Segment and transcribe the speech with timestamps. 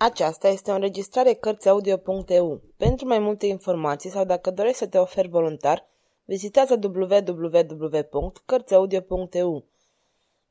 [0.00, 2.62] Aceasta este o înregistrare Cărțiaudio.eu.
[2.76, 5.86] Pentru mai multe informații sau dacă dorești să te oferi voluntar,
[6.24, 9.64] vizitează www.cărțiaudio.eu.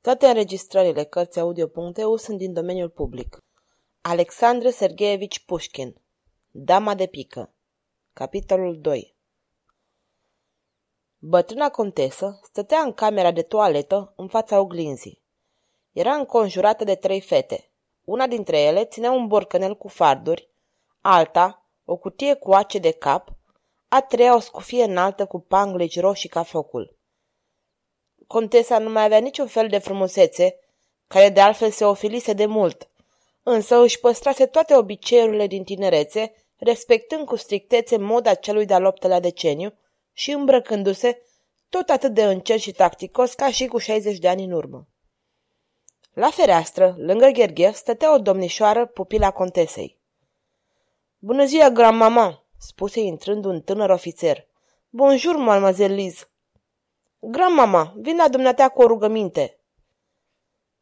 [0.01, 3.43] Toate înregistrările Cărțiaudio.eu sunt din domeniul public.
[4.01, 6.01] Alexandru Sergeevici Pușkin
[6.51, 7.53] Dama de pică
[8.13, 9.15] Capitolul 2
[11.17, 15.21] Bătrâna contesă stătea în camera de toaletă în fața oglinzii.
[15.91, 17.66] Era înconjurată de trei fete,
[18.07, 20.49] una dintre ele ținea un borcanel cu farduri,
[21.01, 23.29] alta, o cutie cu ace de cap,
[23.87, 26.95] a treia o scufie înaltă cu panglici roșii ca focul.
[28.27, 30.59] Contesa nu mai avea niciun fel de frumusețe,
[31.07, 32.89] care de altfel se ofilise de mult,
[33.43, 39.73] însă își păstrase toate obiceiurile din tinerețe, respectând cu strictețe moda celui de-al optelea deceniu
[40.13, 41.21] și îmbrăcându-se
[41.69, 44.87] tot atât de încerc și tacticos ca și cu 60 de ani în urmă.
[46.17, 49.99] La fereastră, lângă Gherghe, stătea o domnișoară, pupila contesei.
[51.17, 54.47] Bună ziua, grandmama!" spuse intrând un tânăr ofițer.
[54.89, 56.29] Bonjour, mademoiselle Liz!"
[57.19, 59.59] Grandmama, vin la dumneata cu o rugăminte."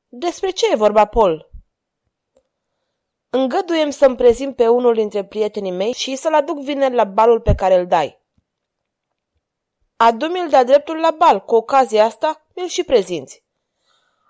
[0.08, 1.50] Despre ce e vorba, Paul?"
[3.30, 7.56] Îngăduiem să-mi prezint pe unul dintre prietenii mei și să-l aduc vineri la balul pe
[7.56, 8.22] care îl dai."
[9.96, 13.45] Adu-mi-l de-a dreptul la bal, cu ocazia asta mi-l și prezinți.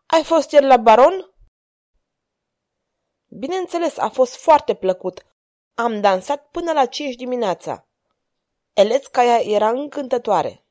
[0.05, 1.33] Ai fost ieri la baron?
[3.27, 5.25] Bineînțeles, a fost foarte plăcut.
[5.73, 7.87] Am dansat până la cinci dimineața.
[8.73, 10.65] Elețcaia era încântătoare.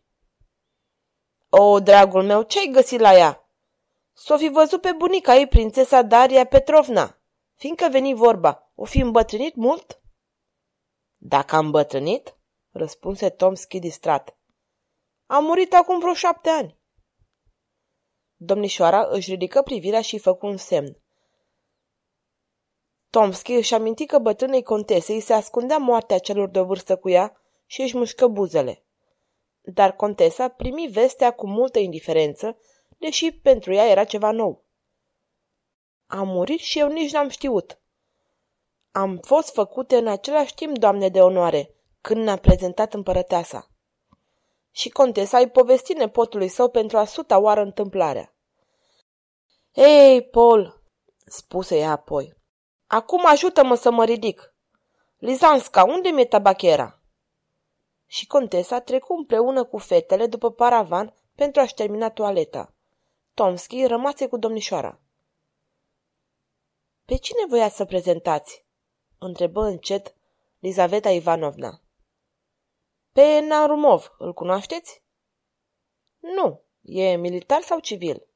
[1.49, 3.49] O, dragul meu, ce-ai găsit la ea?
[4.13, 7.19] S-o fi văzut pe bunica ei, prințesa Daria Petrovna.
[7.55, 10.01] Fiindcă veni vorba, o fi îmbătrânit mult?
[11.17, 12.37] Dacă am îmbătrânit?
[12.71, 14.37] răspunse Tomski distrat.
[15.27, 16.79] A murit acum vreo șapte ani.
[18.47, 20.99] Domnișoara își ridică privirea și făcu un semn.
[23.11, 27.83] Tomski își aminti că bătrânei contesei se ascundea moartea celor de vârstă cu ea și
[27.83, 28.85] își mușcă buzele.
[29.61, 32.59] Dar contesa primi vestea cu multă indiferență,
[32.99, 34.65] deși pentru ea era ceva nou.
[36.07, 37.81] A murit și eu nici n-am știut.
[38.91, 43.71] Am fost făcute în același timp, doamne de onoare, când ne-a prezentat împărăteasa.
[44.71, 48.34] Și contesa îi povesti nepotului său pentru a suta oară întâmplarea.
[49.75, 50.83] Ei, Paul,
[51.27, 52.37] spuse ea apoi,
[52.87, 54.55] acum ajută-mă să mă ridic.
[55.17, 57.01] Lizanska, unde mi-e tabachera?
[58.07, 62.75] Și contesa trecu împreună cu fetele după paravan pentru a-și termina toaleta.
[63.35, 65.01] Tomski rămase cu domnișoara.
[67.05, 68.67] Pe cine voia să prezentați?
[69.19, 70.15] întrebă încet
[70.59, 71.81] Lizaveta Ivanovna.
[73.13, 75.03] Pe Narumov, îl cunoașteți?
[76.19, 76.63] Nu.
[76.81, 78.27] E militar sau civil?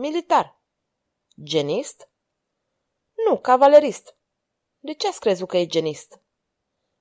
[0.00, 0.60] Militar.
[1.42, 2.10] Genist?
[3.26, 4.16] Nu, cavalerist.
[4.78, 6.20] De ce ați crezut că e genist?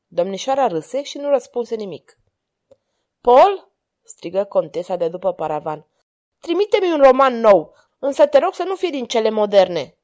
[0.06, 2.18] Domnișoara râse și nu răspunse nimic.
[3.22, 3.74] Paul?
[4.03, 5.88] strigă contesa de după paravan.
[6.40, 9.97] Trimite-mi un roman nou, însă te rog să nu fie din cele moderne.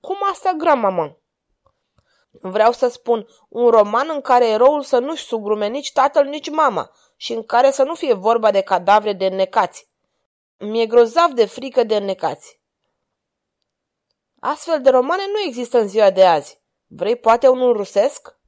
[0.00, 1.20] Cum asta, grandmamă?
[2.30, 6.90] Vreau să spun un roman în care eroul să nu-și sugrume nici tatăl, nici mama
[7.16, 9.91] și în care să nu fie vorba de cadavre de necați.
[10.64, 12.60] Mi-e grozav de frică de înnecați.
[14.40, 16.60] Astfel de romane nu există în ziua de azi.
[16.86, 18.38] Vrei poate unul rusesc?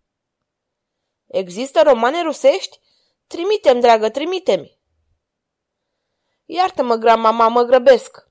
[1.27, 2.81] Există romane rusești?
[3.27, 4.71] Trimitem, dragă, trimitem.
[6.45, 8.29] Iartă-mă, grandmama, mă grăbesc.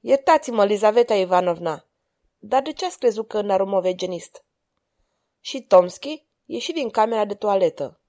[0.00, 1.86] Iertați-mă, Lizaveta Ivanovna,
[2.38, 4.44] dar de ce ați crezut că Narumov e genist?
[5.40, 8.00] Și Tomski ieși din camera de toaletă.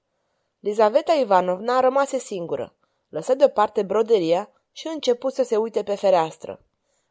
[0.60, 2.77] Lizaveta Ivanovna rămase singură
[3.10, 6.62] lăsă deoparte broderia și început să se uite pe fereastră.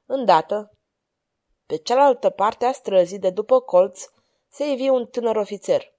[0.07, 0.71] Îndată,
[1.67, 4.05] pe cealaltă parte a străzii, de după colț,
[4.49, 5.95] se ivi un tânăr ofițer.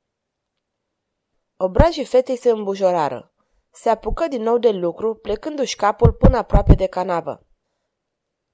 [1.58, 3.32] Obrajii fetei se îmbujorară.
[3.72, 7.42] Se apucă din nou de lucru, plecându-și capul până aproape de canavă.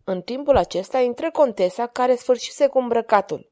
[0.04, 3.51] În timpul acesta intră contesa, care sfârșise cu îmbrăcatul.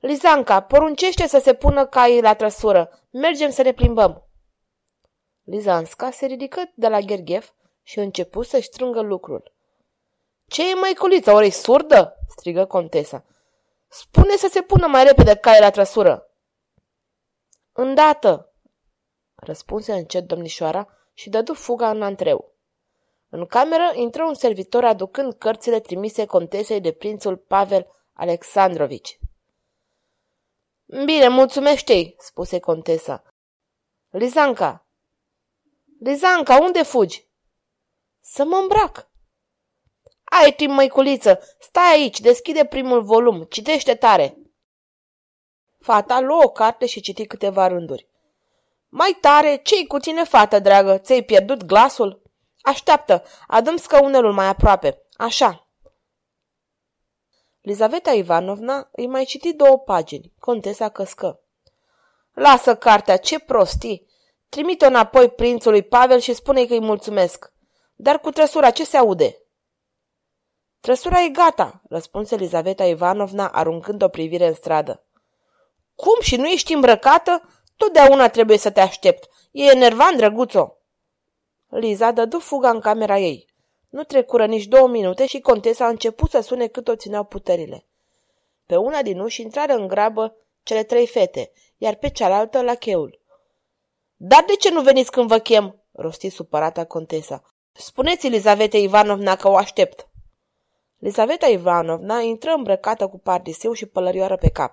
[0.00, 2.90] Lizanca, poruncește să se pună caii la trăsură.
[3.10, 4.27] Mergem să ne plimbăm.
[5.50, 9.52] Lizanska se ridică de la Gherghev și începu să-și strângă lucrul.
[10.46, 13.24] Ce e, măiculiță, ori surdă?" strigă contesa.
[13.88, 16.30] Spune să se pună mai repede caia la trăsură."
[17.72, 18.52] Îndată!"
[19.34, 22.54] răspunse încet domnișoara și dădu fuga în antreu.
[23.28, 29.18] În cameră intră un servitor aducând cărțile trimise contesei de prințul Pavel Alexandrovici.
[31.04, 33.22] Bine, mulțumește-i, spuse contesa.
[34.10, 34.87] Lizanca,
[35.98, 37.26] Lizanca, unde fugi?
[38.20, 39.10] Să mă îmbrac.
[40.24, 44.36] Ai timp, măiculiță, stai aici, deschide primul volum, citește tare.
[45.80, 48.08] Fata luă o carte și citi câteva rânduri.
[48.88, 50.98] Mai tare, ce-i cu tine, fată dragă?
[50.98, 52.22] Ți-ai pierdut glasul?
[52.60, 55.06] Așteaptă, adăm scaunelul mai aproape.
[55.16, 55.68] Așa.
[57.60, 60.32] Lizaveta Ivanovna îi mai citi două pagini.
[60.38, 61.40] Contesa căscă.
[62.32, 64.07] Lasă cartea, ce prostii!
[64.48, 67.52] Trimite-o înapoi prințului Pavel și spune-i că îi mulțumesc.
[67.94, 69.42] Dar cu trăsura ce se aude?
[70.80, 75.06] Trăsura e gata, răspunse Elizaveta Ivanovna, aruncând o privire în stradă.
[75.94, 77.42] Cum și nu ești îmbrăcată?
[77.76, 79.28] Totdeauna trebuie să te aștept.
[79.50, 80.76] E enervant, drăguțo.
[81.68, 83.46] Liza dădu fuga în camera ei.
[83.88, 87.86] Nu trecură nici două minute și contesa a început să sune cât o țineau puterile.
[88.66, 93.17] Pe una din uși intrară în grabă cele trei fete, iar pe cealaltă la cheul.
[94.20, 97.42] Dar de ce nu veniți când vă chem?" rosti supărata contesa.
[97.72, 100.08] Spuneți Elizaveta Ivanovna că o aștept."
[100.98, 104.72] Elizaveta Ivanovna intră îmbrăcată cu pardiseu și pălărioară pe cap.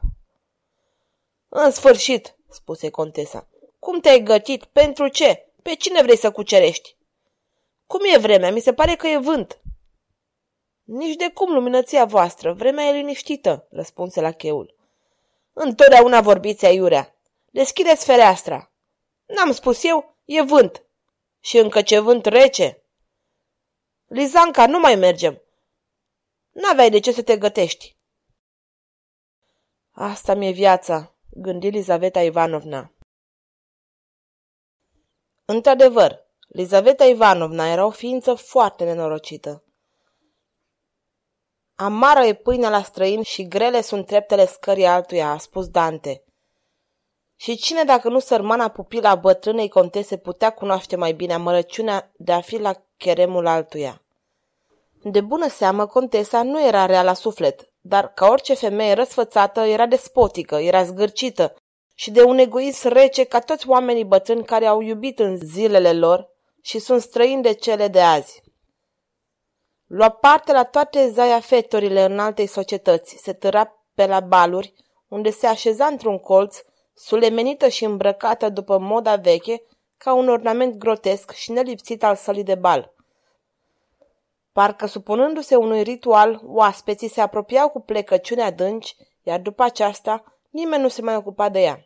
[1.50, 3.47] În sfârșit, spuse contesa.
[3.80, 4.65] Cum te-ai gătit?
[4.65, 5.53] Pentru ce?
[5.62, 6.97] Pe cine vrei să cucerești?
[7.88, 8.51] Cum e vremea?
[8.51, 9.62] Mi se pare că e vânt.
[10.83, 12.53] Nici de cum, luminăția voastră.
[12.53, 14.75] Vremea e liniștită, răspunse la cheul.
[15.53, 17.15] Întotdeauna vorbiți aiurea.
[17.51, 18.71] Deschideți fereastra.
[19.25, 20.83] N-am spus eu, e vânt.
[21.39, 22.83] Și încă ce vânt rece.
[24.06, 25.42] Lizanca, nu mai mergem.
[26.51, 27.95] N-aveai de ce să te gătești.
[29.92, 32.94] Asta mi-e viața, gândi Lizaveta Ivanovna.
[35.45, 39.63] Într-adevăr, Lizaveta Ivanovna era o ființă foarte nenorocită.
[41.75, 46.25] Amară e pâinea la străin și grele sunt treptele scării altuia, a spus Dante.
[47.35, 52.41] Și cine dacă nu sărmana pupila bătrânei contese putea cunoaște mai bine amărăciunea de a
[52.41, 54.01] fi la cheremul altuia?
[55.03, 59.85] De bună seamă, contesa nu era rea la suflet, dar ca orice femeie răsfățată era
[59.85, 61.55] despotică, era zgârcită
[61.93, 66.29] și de un egoism rece ca toți oamenii bătrâni care au iubit în zilele lor
[66.61, 68.43] și sunt străini de cele de azi.
[69.87, 74.73] Lua parte la toate zaiafetorile în altei societăți, se tăra pe la baluri,
[75.07, 76.57] unde se așeza într-un colț,
[76.95, 79.62] sulemenită și îmbrăcată după moda veche,
[79.97, 82.94] ca un ornament grotesc și nelipsit al sălii de bal.
[84.51, 90.88] Parcă supunându-se unui ritual, oaspeții se apropiau cu plecăciune adânci, iar după aceasta nimeni nu
[90.88, 91.86] se mai ocupa de ea.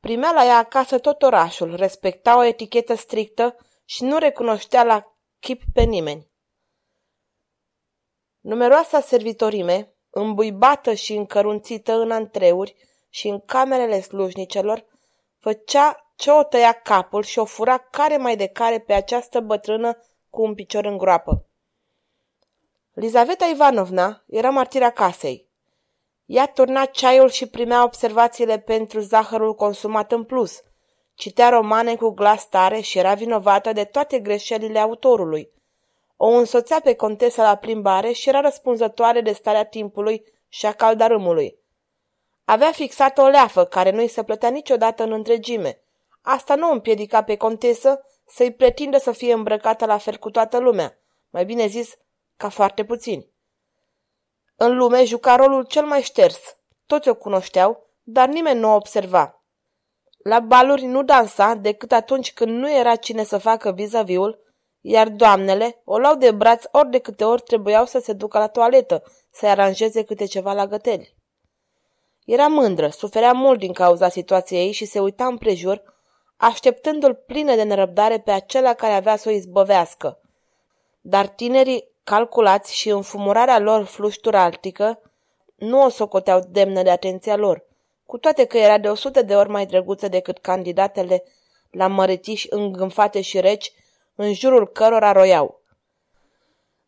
[0.00, 5.62] Primea la ea acasă tot orașul, respecta o etichetă strictă și nu recunoștea la chip
[5.72, 6.30] pe nimeni.
[8.40, 14.84] Numeroasa servitorime, îmbuibată și încărunțită în antreuri și în camerele slujnicelor,
[15.38, 19.98] făcea ce o tăia capul și o fura care mai de care pe această bătrână
[20.30, 21.44] cu un picior în groapă.
[22.92, 25.46] Lizaveta Ivanovna era martira casei.
[26.26, 30.62] Ea turna ceaiul și primea observațiile pentru zahărul consumat în plus.
[31.14, 35.50] Citea romane cu glas tare și era vinovată de toate greșelile autorului.
[36.16, 41.57] O însoțea pe contesa la plimbare și era răspunzătoare de starea timpului și a caldarâmului.
[42.50, 45.80] Avea fixată o leafă care nu-i se plătea niciodată în întregime.
[46.22, 50.58] Asta nu o împiedica pe contesă să-i pretindă să fie îmbrăcată la fel cu toată
[50.58, 50.98] lumea,
[51.30, 51.96] mai bine zis,
[52.36, 53.32] ca foarte puțini.
[54.56, 56.56] În lume juca rolul cel mai șters.
[56.86, 59.42] Toți o cunoșteau, dar nimeni nu o observa.
[60.22, 64.38] La baluri nu dansa decât atunci când nu era cine să facă vizaviul,
[64.80, 68.48] iar doamnele o luau de braț ori de câte ori trebuiau să se ducă la
[68.48, 71.17] toaletă, să-i aranjeze câte ceva la găteli.
[72.28, 75.82] Era mândră, suferea mult din cauza situației ei și se uita împrejur,
[76.36, 80.20] așteptându-l plină de nerăbdare pe acela care avea să o izbăvească.
[81.00, 85.00] Dar tinerii calculați și înfumurarea lor flușturaltică
[85.54, 87.64] nu o socoteau demnă de atenția lor,
[88.06, 91.24] cu toate că era de o sută de ori mai drăguță decât candidatele
[91.70, 93.72] la mărătiși îngânfate și reci,
[94.14, 95.60] în jurul cărora roiau.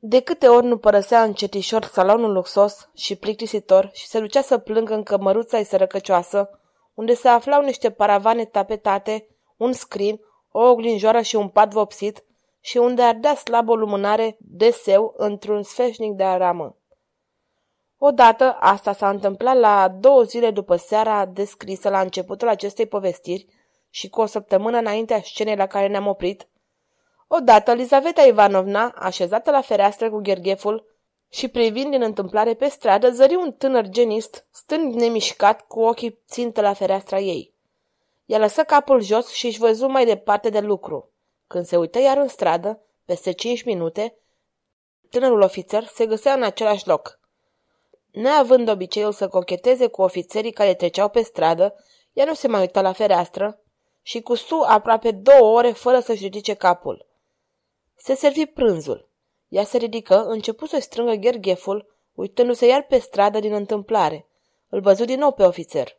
[0.03, 4.95] De câte ori nu părăsea încetișor salonul luxos și plictisitor și se ducea să plângă
[4.95, 6.61] în cămăruța ei sărăcăcioasă,
[6.95, 9.27] unde se aflau niște paravane tapetate,
[9.57, 12.25] un scrin, o oglinjoară și un pat vopsit,
[12.61, 16.77] și unde ardea slab o lumânare deseu într-un sfeșnic de aramă.
[17.99, 23.47] Odată, asta s-a întâmplat la două zile după seara descrisă la începutul acestei povestiri
[23.91, 26.49] și cu o săptămână înaintea scenei la care ne-am oprit,
[27.33, 30.87] odată Lizaveta Ivanovna, așezată la fereastră cu ghergheful
[31.29, 36.61] și privind din întâmplare pe stradă, zări un tânăr genist, stând nemișcat cu ochii țintă
[36.61, 37.55] la fereastra ei.
[38.25, 41.11] Ea lăsă capul jos și își văzu mai departe de lucru.
[41.47, 44.17] Când se uită iar în stradă, peste cinci minute,
[45.11, 47.21] tânărul ofițer se găsea în același loc.
[48.11, 51.75] Neavând obiceiul să cocheteze cu ofițerii care treceau pe stradă,
[52.13, 53.61] ea nu se mai uita la fereastră
[54.03, 57.09] și cu su aproape două ore fără să-și ridice capul.
[58.03, 59.09] Se servi prânzul.
[59.49, 64.27] Ea se ridică, începu să-i strângă ghergheful, uitându-se iar pe stradă din întâmplare.
[64.69, 65.99] Îl văzu din nou pe ofițer.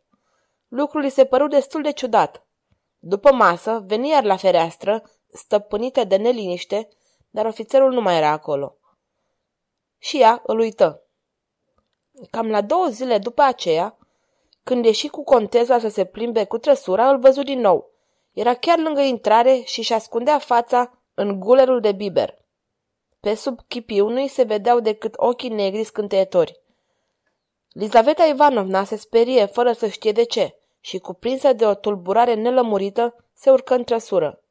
[0.67, 2.45] Lucrul îi se păru destul de ciudat.
[2.99, 6.87] După masă, veni iar la fereastră, stăpânită de neliniște,
[7.29, 8.77] dar ofițerul nu mai era acolo.
[9.97, 11.03] Și ea îl uită.
[12.29, 13.97] Cam la două zile după aceea,
[14.63, 17.89] când ieși cu conteza să se plimbe cu trăsura, îl văzu din nou.
[18.31, 22.35] Era chiar lângă intrare și și ascundea fața în gulerul de biber.
[23.19, 26.59] Pe sub chipiu nu-i se vedeau decât ochii negri scânteiători.
[27.71, 33.15] Lizaveta Ivanovna se sperie fără să știe de ce și, cuprinsă de o tulburare nelămurită,
[33.33, 34.41] se urcă în trăsură.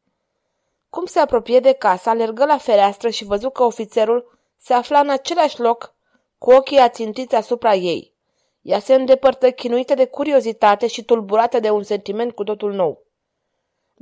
[0.90, 5.08] Cum se apropie de casă, alergă la fereastră și văzu că ofițerul se afla în
[5.08, 5.94] același loc,
[6.38, 8.14] cu ochii ațintiți asupra ei.
[8.62, 13.02] Ea se îndepărtă chinuită de curiozitate și tulburată de un sentiment cu totul nou.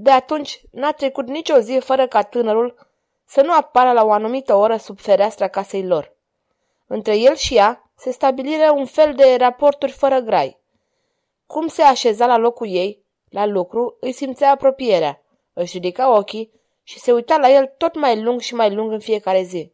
[0.00, 2.86] De atunci n-a trecut nicio zi fără ca tânărul
[3.24, 6.16] să nu apară la o anumită oră sub fereastra casei lor.
[6.86, 10.58] Între el și ea se stabilire un fel de raporturi fără grai.
[11.46, 16.52] Cum se așeza la locul ei, la lucru, îi simțea apropierea, își ridica ochii
[16.82, 19.72] și se uita la el tot mai lung și mai lung în fiecare zi.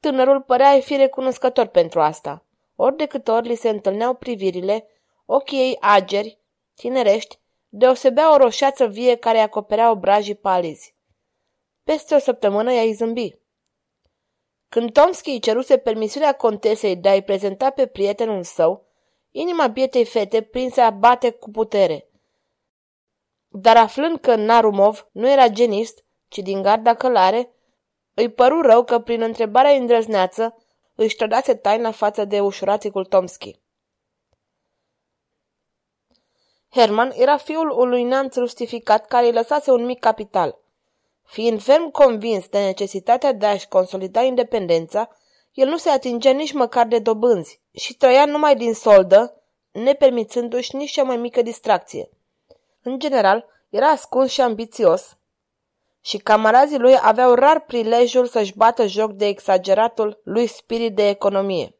[0.00, 2.44] Tânărul părea fi recunoscător pentru asta.
[2.76, 4.86] Ori de câte ori li se întâlneau privirile,
[5.26, 6.38] ochii ei ageri,
[6.74, 7.39] tinerești,
[7.72, 10.94] deosebea o roșeață vie care acoperea obrajii palizi.
[11.84, 13.38] Peste o săptămână ea îi zâmbi.
[14.68, 18.86] Când Tomski îi ceruse permisiunea contesei de a-i prezenta pe prietenul său,
[19.30, 22.08] inima bietei fete prinse a bate cu putere.
[23.48, 27.50] Dar aflând că Narumov nu era genist, ci din garda călare,
[28.14, 30.56] îi păru rău că prin întrebarea îndrăzneață
[30.94, 33.60] își trădase taina față de ușuraticul Tomski.
[36.70, 40.58] Herman era fiul unui neamț justificat care îi lăsase un mic capital.
[41.24, 45.08] Fiind ferm convins de necesitatea de a-și consolida independența,
[45.52, 50.90] el nu se atingea nici măcar de dobânzi și trăia numai din soldă, nepermițându-și nici
[50.90, 52.08] cea mai mică distracție.
[52.82, 55.16] În general, era ascuns și ambițios
[56.00, 61.74] și camarazii lui aveau rar prilejul să-și bată joc de exageratul lui spirit de economie.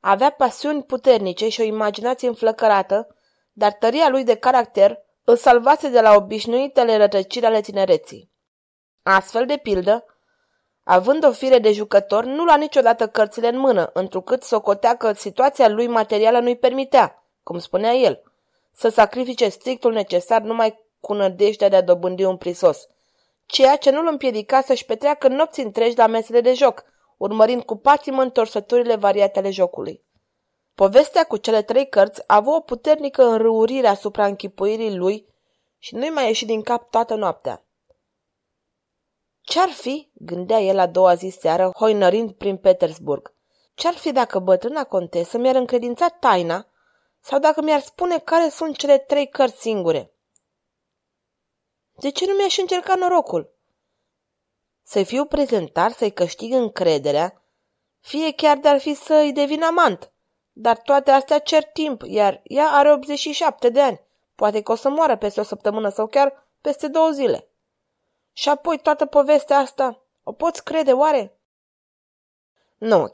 [0.00, 3.16] Avea pasiuni puternice și o imaginație înflăcărată,
[3.58, 8.30] dar tăria lui de caracter îl salvase de la obișnuitele rătăciri ale tinereții.
[9.02, 10.04] Astfel, de pildă,
[10.84, 15.68] având o fire de jucător, nu lua niciodată cărțile în mână, întrucât socotea că situația
[15.68, 18.22] lui materială nu-i permitea, cum spunea el,
[18.72, 22.86] să sacrifice strictul necesar numai cu nădejdea de a dobândi un prisos,
[23.46, 26.84] ceea ce nu îl împiedica să-și petreacă nopți întregi la mesele de joc,
[27.16, 30.06] urmărind cu patimă întorsăturile variate ale jocului.
[30.78, 35.26] Povestea cu cele trei cărți a avut o puternică înrăurire asupra închipuirii lui
[35.78, 37.66] și nu-i mai ieși din cap toată noaptea.
[39.40, 43.34] Ce-ar fi, gândea el a doua zi seară, hoinărind prin Petersburg,
[43.74, 46.66] ce-ar fi dacă bătrâna contesă mi-ar încredința taina
[47.20, 50.12] sau dacă mi-ar spune care sunt cele trei cărți singure?
[51.92, 53.54] De ce nu mi-aș încerca norocul?
[54.82, 57.42] Să-i fiu prezentar, să-i câștig încrederea,
[58.00, 60.12] fie chiar de-ar fi să-i devin amant.
[60.60, 64.00] Dar toate astea cer timp, iar ea are 87 de ani.
[64.34, 67.48] Poate că o să moară peste o săptămână sau chiar peste două zile.
[68.32, 71.38] Și apoi toată povestea asta, o poți crede oare?
[72.78, 73.12] Nu.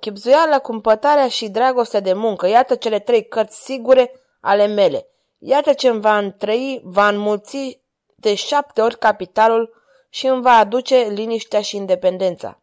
[0.00, 5.06] Chipzuiala, cumpătarea și dragostea de muncă, iată cele trei cărți sigure ale mele.
[5.38, 7.80] Iată ce îmi va întrăi, va înmulți
[8.14, 9.74] de șapte ori capitalul
[10.08, 12.60] și îmi va aduce liniștea și independența.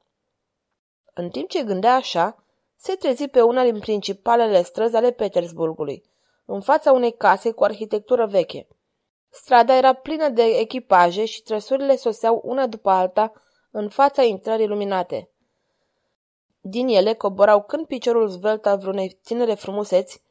[1.13, 2.44] În timp ce gândea așa,
[2.75, 6.03] se trezi pe una din principalele străzi ale Petersburgului,
[6.45, 8.67] în fața unei case cu arhitectură veche.
[9.29, 13.33] Strada era plină de echipaje și trăsurile soseau una după alta
[13.71, 15.29] în fața intrării luminate.
[16.59, 20.23] Din ele coborau când piciorul zvelt al vreunei tinere frumuseți,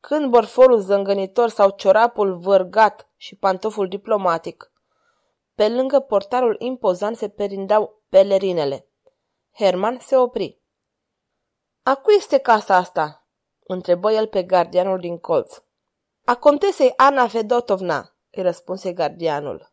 [0.00, 4.72] când borforul zângănitor sau ciorapul vărgat și pantoful diplomatic.
[5.54, 8.86] Pe lângă portarul impozant se perindau pelerinele.
[9.52, 10.58] Herman se opri.
[11.86, 13.26] A cui este casa asta?"
[13.66, 15.62] întrebă el pe gardianul din colț.
[16.24, 19.72] A contesei Ana Fedotovna," îi răspunse gardianul.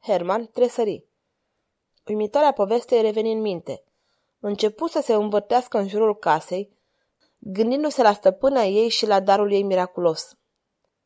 [0.00, 1.04] Herman tresări.
[2.06, 3.84] Uimitoarea poveste îi reveni în minte.
[4.40, 6.72] Începu să se învârtească în jurul casei,
[7.38, 10.36] gândindu-se la stăpâna ei și la darul ei miraculos.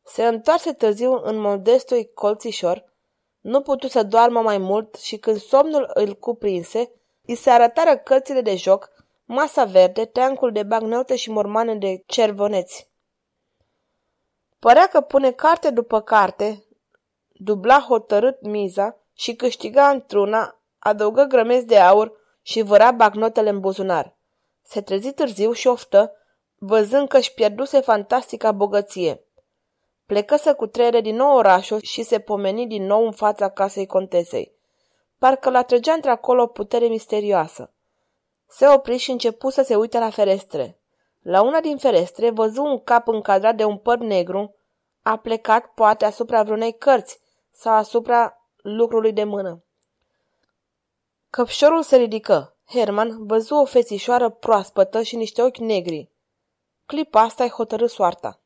[0.03, 2.93] Se întoarse târziu în modestui colțișor,
[3.41, 6.91] nu putu să doarmă mai mult și când somnul îl cuprinse,
[7.25, 8.89] I se arătară cărțile de joc,
[9.25, 12.89] masa verde, teancul de bagnote și mormane de cervoneți.
[14.59, 16.63] Părea că pune carte după carte,
[17.31, 24.15] dubla hotărât miza și câștiga într-una, adăugă grămezi de aur și văra bagnotele în buzunar.
[24.63, 26.11] Se trezi târziu și oftă,
[26.55, 29.23] văzând că își pierduse fantastica bogăție.
[30.05, 34.53] Plecă să cutrere din nou orașul și se pomeni din nou în fața casei contesei.
[35.17, 37.74] Parcă l trăgea într-acolo o putere misterioasă.
[38.57, 40.79] Se opri și începu să se uite la ferestre.
[41.21, 44.55] La una din ferestre văzu un cap încadrat de un păr negru,
[45.01, 47.19] a plecat poate asupra vreunei cărți
[47.51, 49.63] sau asupra lucrului de mână.
[51.29, 52.55] Căpșorul se ridică.
[52.65, 56.09] Herman văzu o fețișoară proaspătă și niște ochi negri.
[56.85, 58.39] Clipa asta i hotărâ soarta.